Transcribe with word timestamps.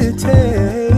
do 0.00 0.89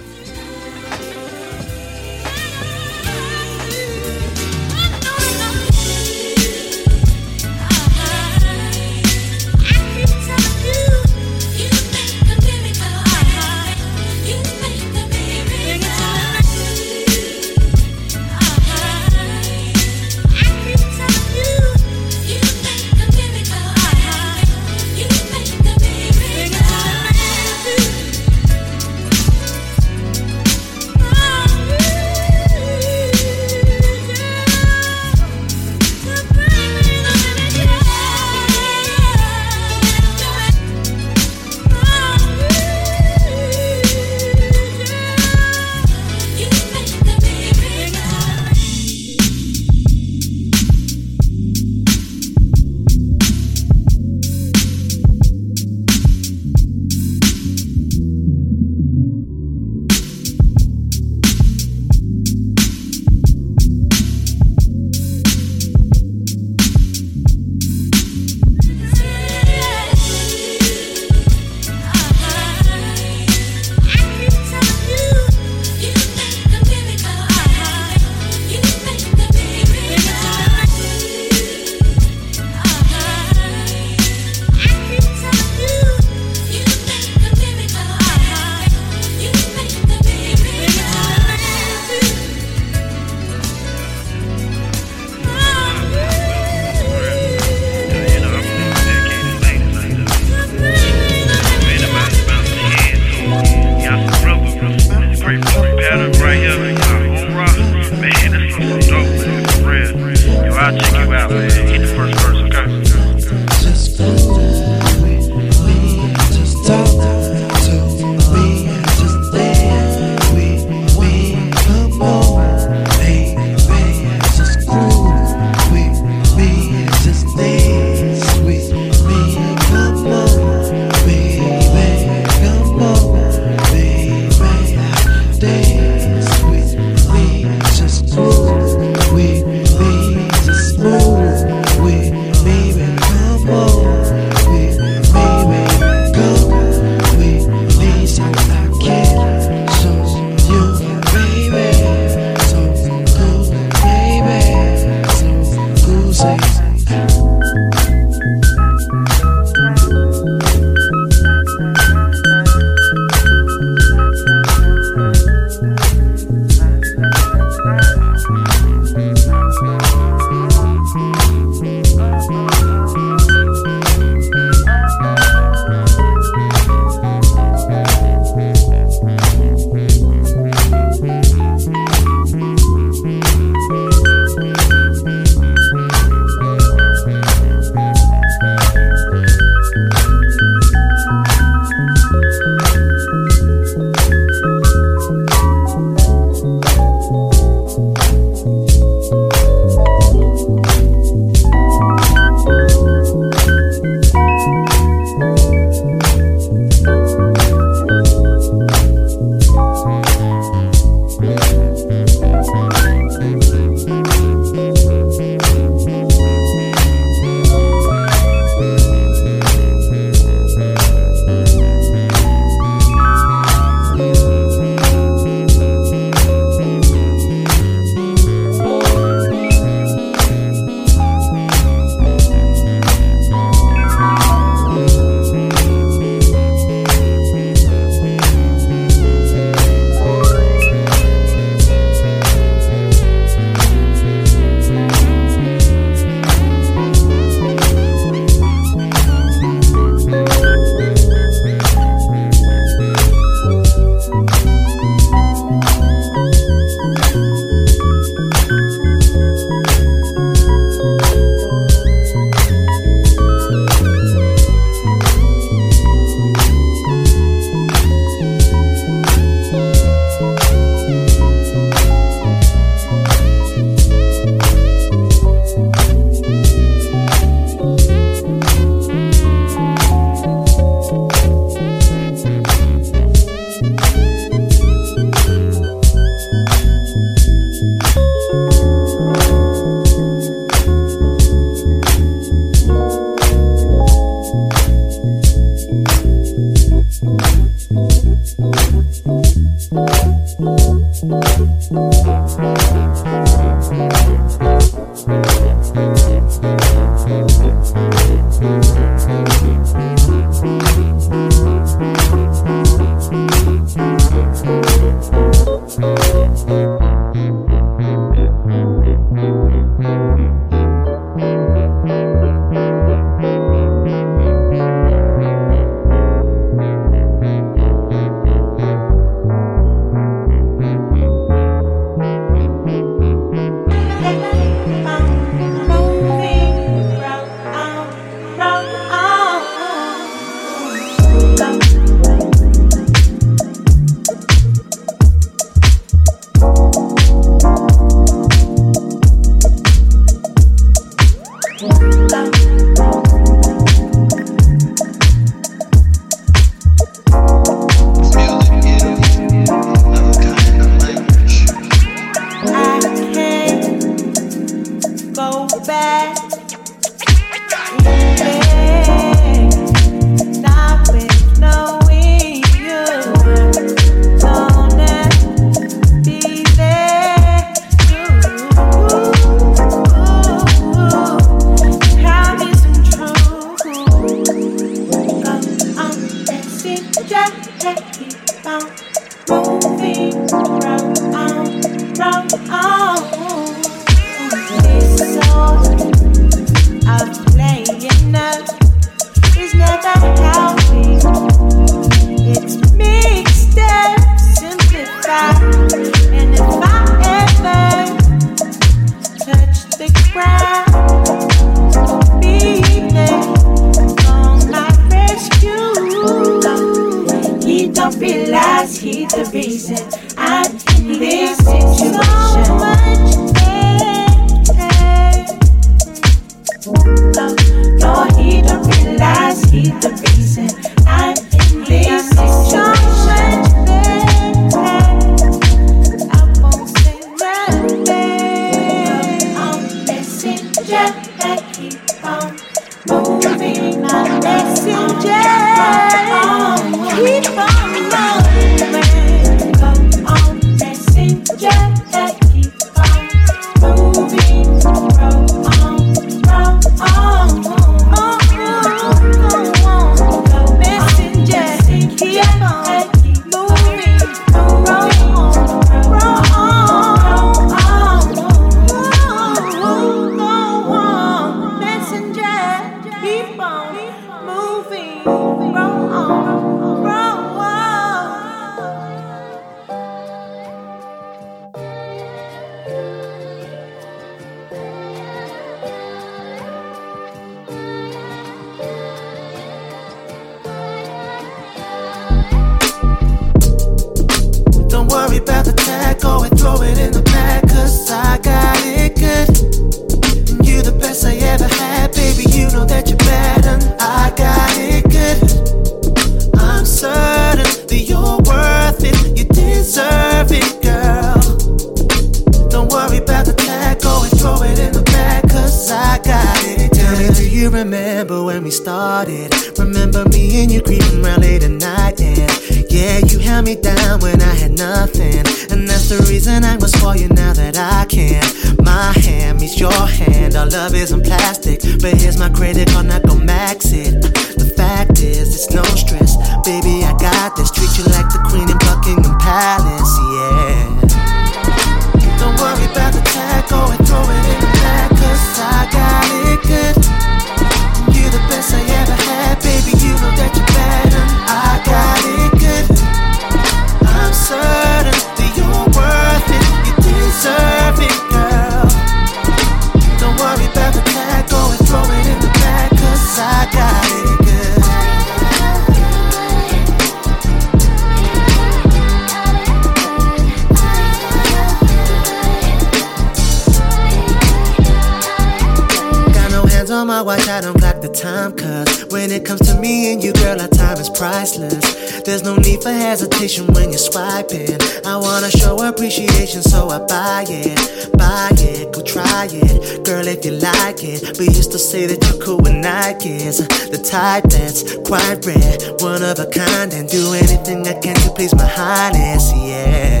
quite 594.88 595.24
rare, 595.26 595.58
one 595.80 596.02
of 596.02 596.18
a 596.18 596.26
kind, 596.26 596.72
and 596.72 596.88
do 596.88 597.12
anything 597.12 597.66
I 597.68 597.74
can 597.74 597.94
to 597.96 598.10
please 598.10 598.34
my 598.34 598.46
highness, 598.46 599.30
yeah. 599.36 600.00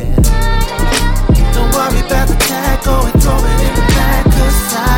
Don't 1.52 1.70
worry 1.76 2.00
about 2.06 2.26
the 2.28 2.36
tag, 2.40 2.82
go 2.84 3.04
and 3.04 3.22
throw 3.22 3.36
it 3.36 3.60
in 3.68 3.74
the 3.76 3.84
bag, 3.92 4.24
cause 4.24 4.74
I 4.74 4.97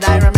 with 0.00 0.04
so 0.06 0.18
long 0.20 0.37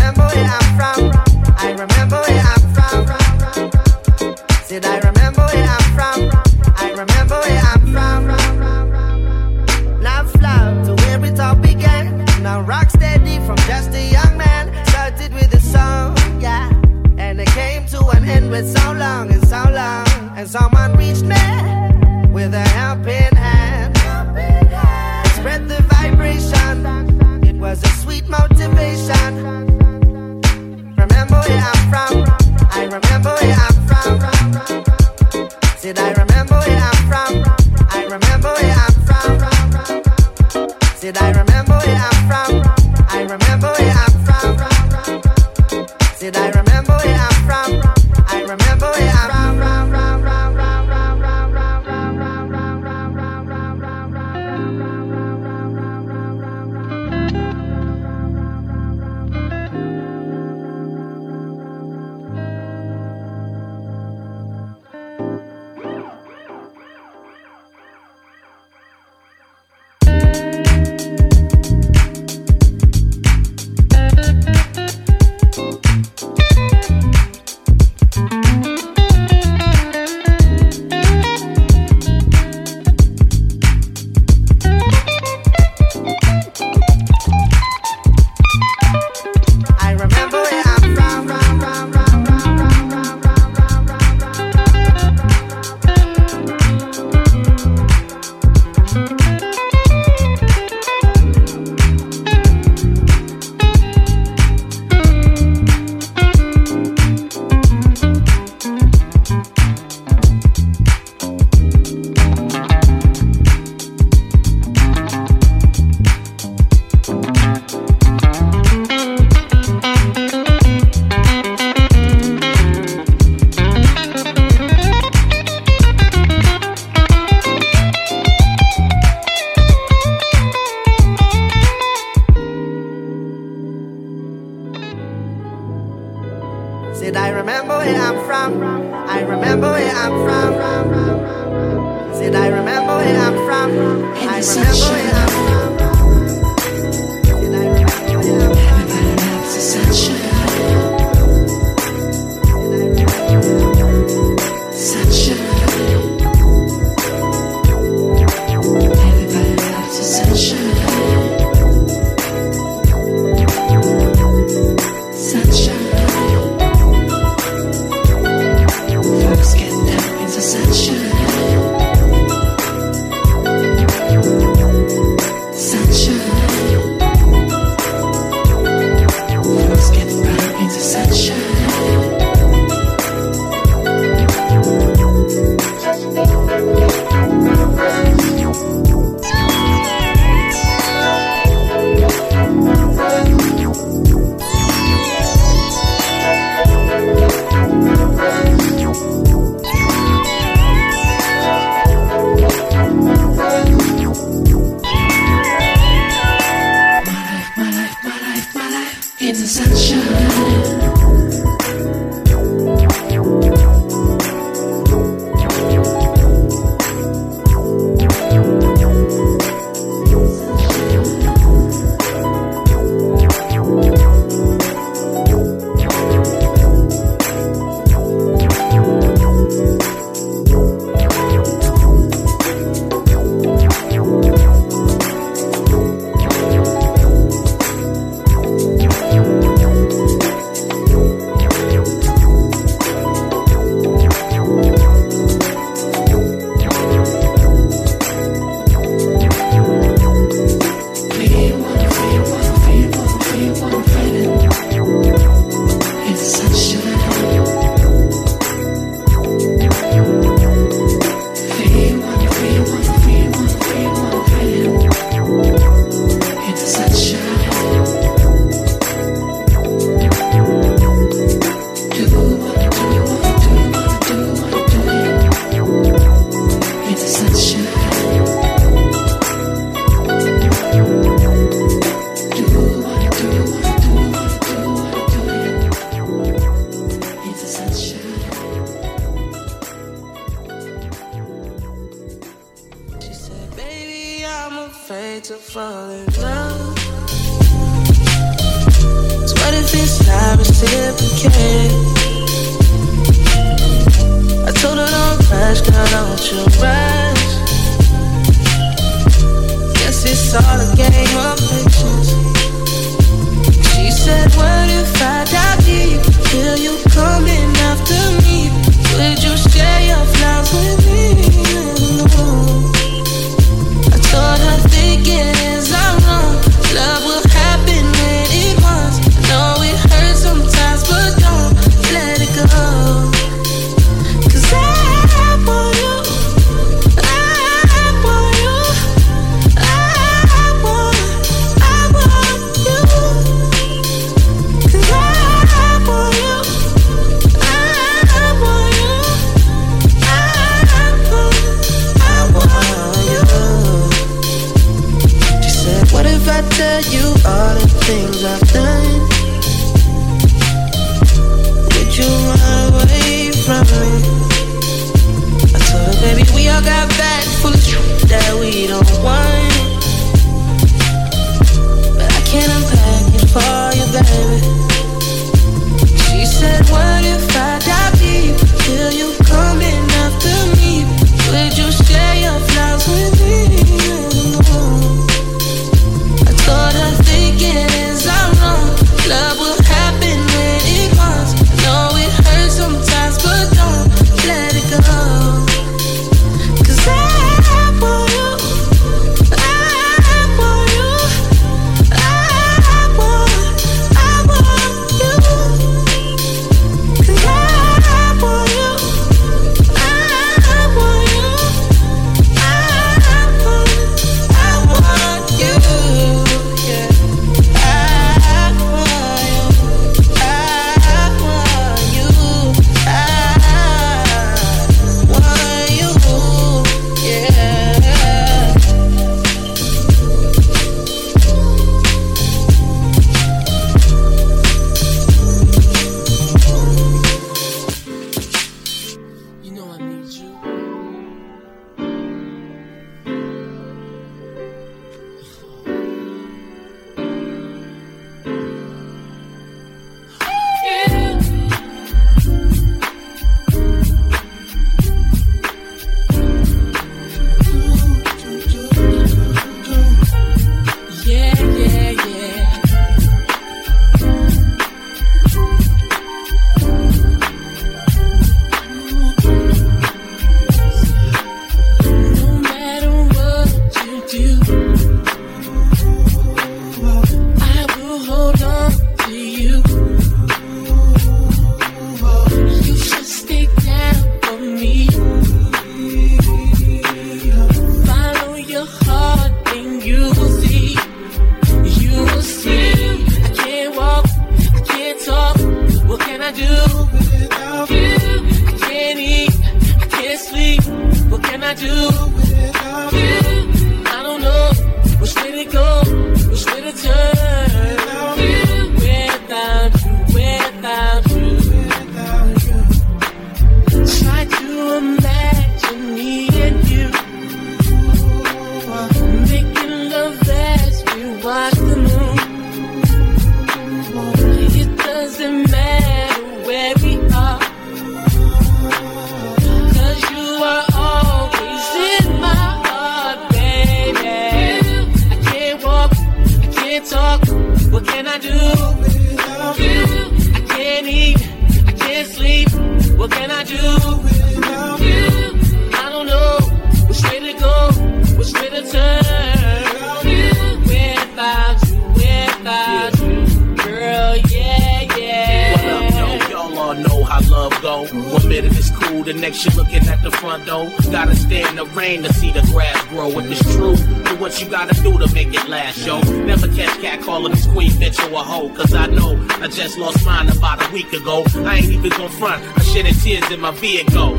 vehicle. 573.60 574.16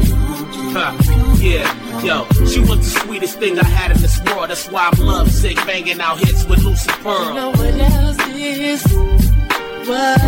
Huh. 0.74 0.96
Yeah, 1.40 2.04
yo, 2.04 2.28
she 2.46 2.60
was 2.60 2.78
the 2.80 3.00
sweetest 3.02 3.40
thing 3.40 3.60
I 3.60 3.66
had 3.66 3.92
in 3.92 4.02
this 4.02 4.22
world. 4.24 4.50
That's 4.52 4.70
why 4.70 4.90
I'm 4.94 5.00
lovesick, 5.00 5.58
banging 5.66 6.00
out 6.00 6.20
hits 6.20 6.46
with 6.46 6.64
Lucy 6.64 6.92
Pearl. 7.02 7.26
You 7.26 7.34
know 7.34 7.50
what 7.50 7.74
else 7.74 8.18
is? 8.30 8.84
What 9.88 10.21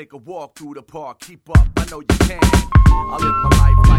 Take 0.00 0.14
a 0.14 0.16
walk 0.16 0.56
through 0.56 0.72
the 0.72 0.82
park. 0.82 1.20
Keep 1.20 1.50
up, 1.50 1.68
I 1.76 1.84
know 1.90 2.00
you 2.00 2.06
can. 2.06 2.40
I 2.42 3.18
live 3.20 3.34
my 3.50 3.58
life 3.58 3.89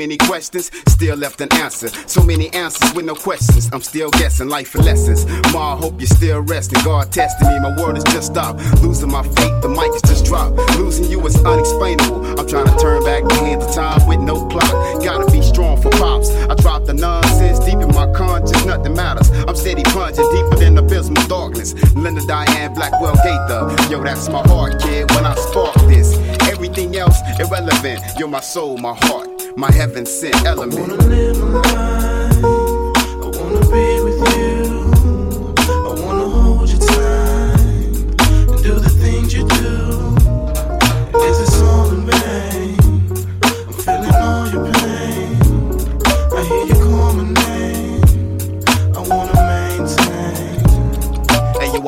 many 0.00 0.16
questions, 0.16 0.70
still 0.88 1.14
left 1.14 1.42
an 1.42 1.52
answer. 1.52 1.88
So 2.06 2.22
many 2.24 2.48
answers 2.54 2.94
with 2.94 3.04
no 3.04 3.14
questions. 3.14 3.68
I'm 3.70 3.82
still 3.82 4.10
guessing 4.12 4.48
life 4.48 4.74
and 4.74 4.82
lessons. 4.82 5.26
Ma, 5.52 5.74
I 5.74 5.76
hope 5.76 6.00
you're 6.00 6.16
still 6.20 6.40
resting. 6.40 6.82
God 6.82 7.12
testing 7.12 7.48
me, 7.48 7.60
my 7.60 7.76
world 7.76 7.98
is 7.98 8.04
just 8.04 8.28
stopped. 8.32 8.60
Losing 8.80 9.10
my 9.10 9.22
faith, 9.22 9.56
the 9.60 9.68
mic 9.68 9.92
is 9.92 10.00
just 10.00 10.24
dropped. 10.24 10.56
Losing 10.78 11.10
you 11.10 11.20
is 11.26 11.36
unexplainable. 11.44 12.40
I'm 12.40 12.48
trying 12.48 12.64
to 12.72 12.76
turn 12.80 13.04
back 13.04 13.28
the 13.28 13.34
hands 13.44 13.66
of 13.66 13.74
time 13.74 14.08
with 14.08 14.20
no 14.20 14.48
clock. 14.48 14.72
Gotta 15.04 15.30
be 15.30 15.42
strong 15.42 15.76
for 15.82 15.90
pops. 15.90 16.30
I 16.48 16.54
dropped 16.54 16.86
the 16.86 16.94
nonsense 16.94 17.58
deep 17.60 17.80
in 17.80 17.88
my 17.88 18.10
conscience, 18.14 18.64
nothing 18.64 18.94
matters. 18.94 19.28
I'm 19.48 19.56
steady 19.56 19.82
plunging 19.92 20.28
deeper 20.32 20.56
than 20.56 20.78
abysmal 20.78 21.26
darkness. 21.28 21.74
Linda 21.94 22.24
Diane 22.26 22.72
Blackwell 22.72 23.16
Gaither. 23.16 23.92
Yo, 23.92 24.02
that's 24.02 24.30
my 24.30 24.40
heart, 24.48 24.80
kid. 24.80 25.10
When 25.10 25.26
I 25.26 25.34
spark 25.34 25.74
this, 25.92 26.16
everything 26.60 26.94
else 26.96 27.18
irrelevant. 27.38 28.02
You're 28.18 28.28
my 28.28 28.40
soul, 28.40 28.76
my 28.76 28.94
heart, 28.94 29.30
my 29.56 29.72
heaven 29.72 30.04
sent 30.04 30.44
element. 30.44 32.19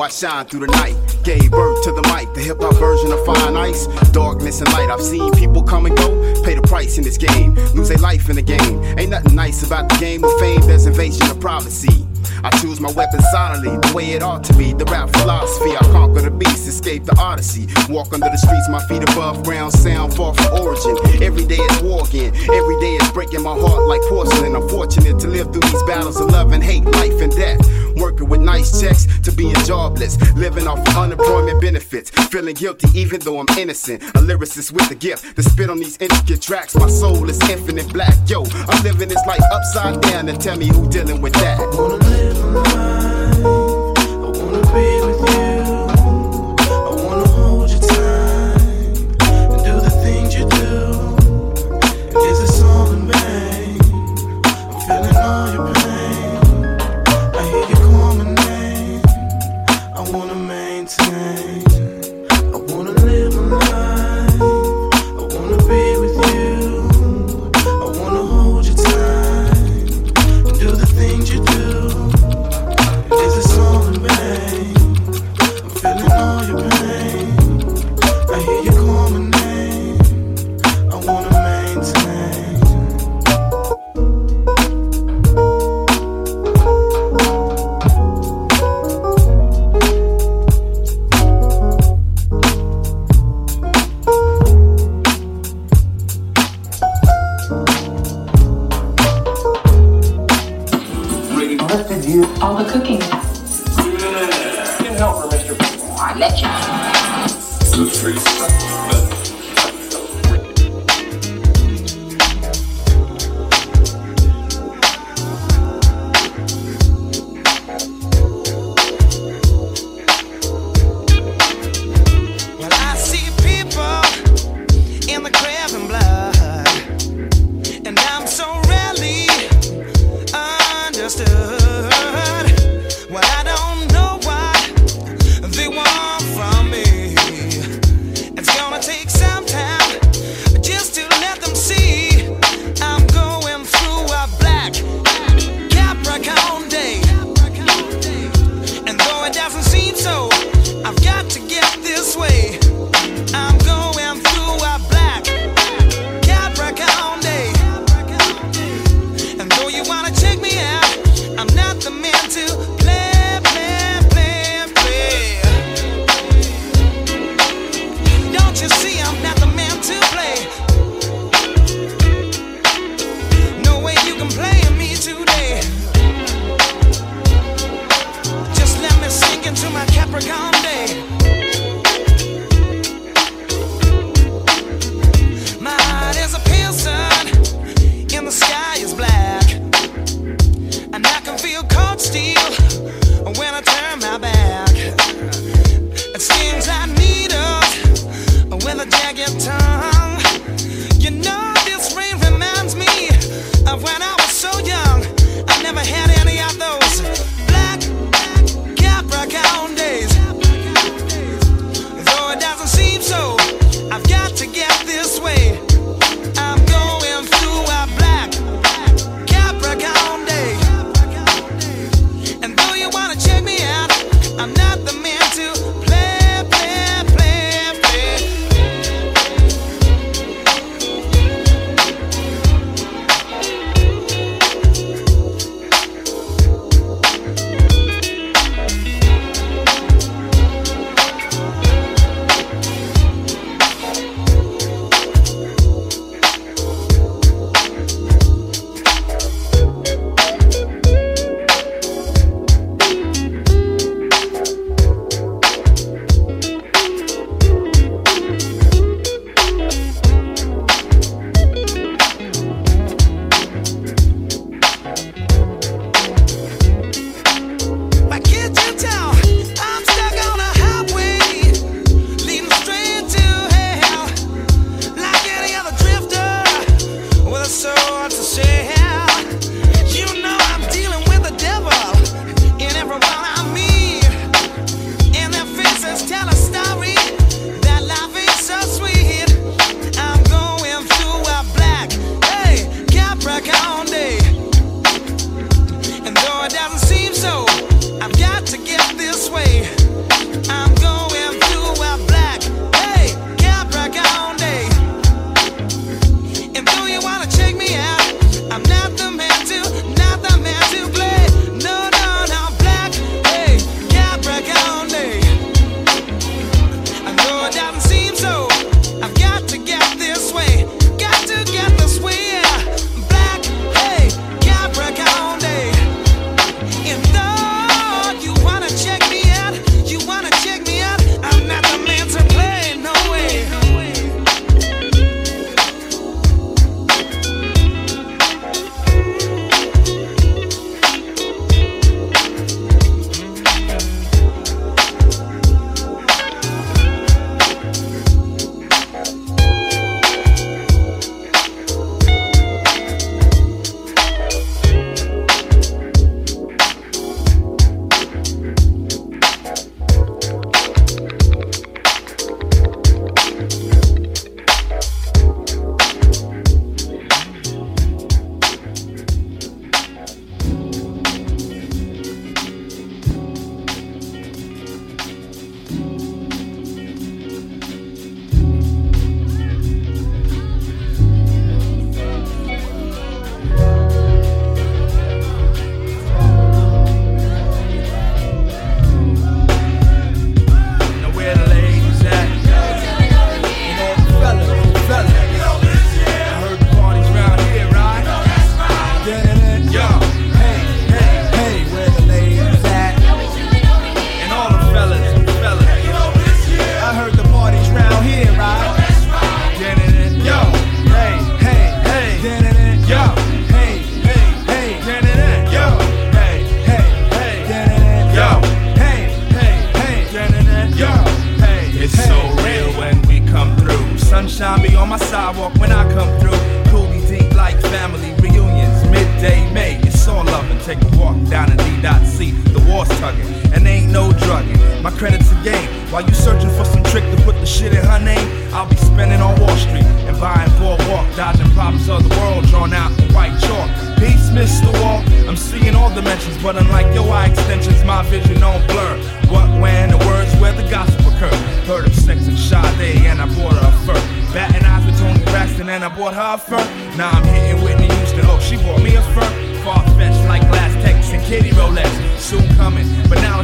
I 0.03 0.09
shine 0.09 0.45
through 0.45 0.67
the 0.67 0.67
night. 0.67 0.97
Gave 1.23 1.49
birth 1.49 1.81
to 1.85 1.93
the 1.93 2.01
mic, 2.13 2.33
the 2.33 2.41
hip 2.41 2.59
hop 2.59 2.75
version 2.75 3.13
of 3.13 3.25
fine 3.25 3.55
ice. 3.55 3.87
Darkness 4.11 4.59
and 4.59 4.69
light, 4.73 4.89
I've 4.89 5.01
seen 5.01 5.31
people 5.31 5.63
come 5.63 5.85
and 5.85 5.95
go. 5.95 6.43
Pay 6.43 6.55
the 6.55 6.61
price 6.61 6.97
in 6.97 7.05
this 7.05 7.15
game, 7.15 7.55
lose 7.73 7.87
their 7.87 7.99
life 7.99 8.27
in 8.27 8.35
the 8.35 8.41
game. 8.41 8.83
Ain't 8.99 9.11
nothing 9.11 9.33
nice 9.33 9.63
about 9.65 9.87
the 9.87 9.95
game 9.99 10.25
of 10.25 10.37
fame, 10.41 10.59
there's 10.67 10.87
invasion 10.87 11.23
of 11.31 11.39
privacy. 11.39 12.05
I 12.43 12.49
choose 12.59 12.81
my 12.81 12.91
weapon 12.91 13.21
silently, 13.31 13.71
the 13.79 13.93
way 13.95 14.11
it 14.11 14.21
ought 14.21 14.43
to 14.43 14.53
be. 14.57 14.73
The 14.73 14.83
rap 14.85 15.09
philosophy, 15.15 15.71
I 15.71 15.83
conquer 15.95 16.19
the 16.19 16.31
beast, 16.31 16.67
escape 16.67 17.05
the 17.05 17.15
odyssey. 17.17 17.67
Walk 17.87 18.11
under 18.11 18.27
the 18.27 18.35
streets, 18.35 18.67
my 18.67 18.83
feet 18.87 19.03
above 19.03 19.45
ground, 19.45 19.71
sound 19.71 20.13
far 20.13 20.33
from 20.33 20.51
origin. 20.59 20.97
Every 21.23 21.45
day 21.45 21.63
is 21.63 21.81
war 21.81 22.03
again, 22.03 22.35
every 22.51 22.77
day 22.81 22.99
is 22.99 23.09
breaking 23.11 23.43
my 23.43 23.55
heart 23.55 23.87
like 23.87 24.01
porcelain. 24.09 24.53
I'm 24.53 24.67
fortunate 24.67 25.17
to 25.19 25.27
live 25.27 25.53
through 25.53 25.63
these 25.71 25.83
battles 25.83 26.19
of 26.19 26.31
love 26.31 26.51
and 26.51 26.61
hate, 26.61 26.83
life 26.83 27.21
and 27.21 27.31
death. 27.31 27.63
Working 27.95 28.29
with 28.29 28.41
nice 28.41 28.81
checks 28.81 29.07
to 29.21 29.31
being 29.31 29.55
jobless, 29.65 30.17
living 30.35 30.67
off 30.67 30.79
of 30.79 30.97
unemployment 30.97 31.61
benefits, 31.61 32.09
feeling 32.09 32.55
guilty 32.55 32.87
even 32.97 33.19
though 33.21 33.39
I'm 33.39 33.47
innocent. 33.57 34.03
A 34.03 34.19
lyricist 34.19 34.71
with 34.71 34.89
a 34.91 34.95
gift 34.95 35.35
to 35.35 35.43
spit 35.43 35.69
on 35.69 35.77
these 35.77 35.97
intricate 35.97 36.41
tracks. 36.41 36.75
My 36.75 36.89
soul 36.89 37.29
is 37.29 37.39
infinite 37.49 37.91
black. 37.93 38.15
Yo, 38.27 38.43
I'm 38.67 38.83
living 38.83 39.09
this 39.09 39.25
life 39.27 39.43
upside 39.51 40.01
down 40.01 40.29
and 40.29 40.39
tell 40.39 40.57
me 40.57 40.67
who 40.67 40.89
dealing 40.89 41.21
with 41.21 41.33
that. 41.33 42.62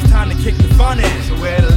It's 0.01 0.11
time 0.11 0.29
to 0.29 0.35
kick 0.35 0.55
the 0.57 0.73
fun 0.75 0.99
in. 0.99 1.23
So 1.23 1.35
where 1.35 1.68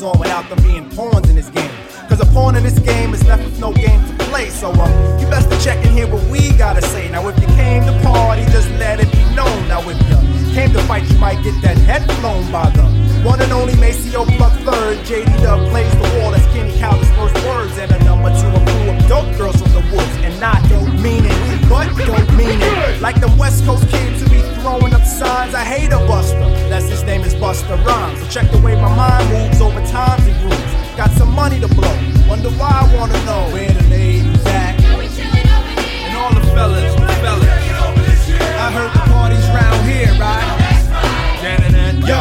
On 0.00 0.18
without 0.18 0.48
them 0.48 0.58
being 0.62 0.88
pawns 0.96 1.28
in 1.28 1.36
this 1.36 1.50
game. 1.50 1.70
Cause 2.08 2.18
a 2.18 2.24
pawn 2.32 2.56
in 2.56 2.62
this 2.62 2.78
game 2.78 3.12
is 3.12 3.22
left 3.26 3.44
with 3.44 3.60
no 3.60 3.74
game 3.74 4.00
to 4.08 4.24
play. 4.24 4.48
So 4.48 4.72
um, 4.72 4.90
you 5.20 5.26
best 5.28 5.50
to 5.50 5.60
check 5.60 5.84
and 5.84 5.92
hear 5.94 6.06
what 6.06 6.24
we 6.30 6.50
gotta 6.56 6.80
say. 6.80 7.10
Now 7.10 7.28
if 7.28 7.38
you 7.38 7.46
came 7.48 7.84
to 7.84 7.92
party, 8.02 8.42
just 8.46 8.70
let 8.80 9.00
it 9.00 9.12
be 9.12 9.22
known. 9.36 9.68
Now 9.68 9.86
if 9.86 10.00
you 10.08 10.54
came 10.54 10.72
to 10.72 10.80
fight, 10.84 11.04
you 11.10 11.18
might 11.18 11.44
get 11.44 11.60
that 11.60 11.76
head 11.76 12.06
blown 12.20 12.50
by 12.50 12.70
the 12.70 12.82
one 13.22 13.42
and 13.42 13.52
only 13.52 13.76
Maceo 13.76 14.24
Plug 14.24 14.52
Third. 14.64 14.96
JD 15.04 15.28
Dub 15.42 15.60
plays 15.68 15.92
the 15.92 16.08
wall 16.18 16.30
That's 16.30 16.46
Kenny 16.54 16.72
Callis 16.78 17.10
first 17.12 17.36
words. 17.44 17.76
And 17.76 17.92
a 17.92 18.02
number 18.04 18.30
two, 18.40 18.48
a 18.48 18.60
crew 18.64 18.96
of 18.96 19.08
dope 19.08 19.36
girls 19.36 19.60
from 19.60 19.72
the 19.72 19.84
woods. 19.92 20.16
And 20.24 20.40
not 20.40 20.58
don't 20.70 21.02
mean 21.02 21.26
it, 21.26 21.51
but 21.72 22.06
don't 22.06 22.36
mean 22.36 22.60
it. 22.60 23.00
Like 23.00 23.20
the 23.20 23.32
West 23.38 23.64
Coast 23.64 23.88
kids 23.88 24.20
who 24.20 24.28
be 24.28 24.40
throwing 24.60 24.92
up 24.92 25.04
signs. 25.04 25.54
I 25.54 25.64
hate 25.64 25.92
a 25.92 25.98
buster. 26.06 26.38
That's 26.68 26.88
his 26.88 27.02
name 27.04 27.22
is 27.22 27.34
Busta 27.34 27.82
Rhymes. 27.84 28.20
So 28.20 28.26
check 28.28 28.50
the 28.50 28.58
way 28.58 28.74
my 28.76 28.94
mind 28.94 29.28
moves 29.32 29.60
over 29.60 29.80
times 29.86 30.26
and 30.26 30.36
grooves. 30.40 30.72
Got 30.96 31.10
some 31.12 31.32
money 31.32 31.58
to 31.60 31.68
blow. 31.68 31.96
Wonder 32.28 32.50
why 32.60 32.70
I 32.82 32.96
wanna 32.96 33.18
know 33.24 33.42
where 33.52 33.72
the 33.72 33.84
ladies 33.88 34.46
at. 34.46 34.80
And 34.84 36.16
all 36.16 36.34
the 36.34 36.46
fellas, 36.54 36.94
the 36.94 37.08
fellas. 37.24 37.48
I 38.64 38.70
heard 38.70 38.92
the 38.92 39.02
party's 39.10 39.46
round 39.48 39.80
here, 39.88 40.12
right? 40.20 40.62
Yo, 42.02 42.18